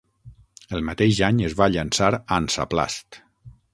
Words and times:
El 0.77 0.85
mateix 0.87 1.19
any 1.27 1.43
es 1.49 1.55
va 1.59 1.67
llançar 1.73 2.09
Hansaplast. 2.39 3.21